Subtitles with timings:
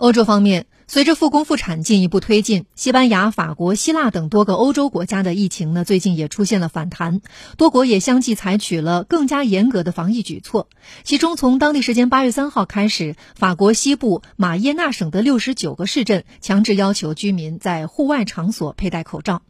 [0.00, 7.20] 欧洲方面随着复工复产进一步推进西班牙法国希腊等多个欧洲国家的疫情呢最近也出现了反弹。
[7.58, 10.68] 多国也相继采取了更加严格的防疫举措
[11.04, 19.42] 其中从当地时间八月三号开始法国西部马耶纳省的六十九个市镇强制要求居民在户外场所佩戴口罩。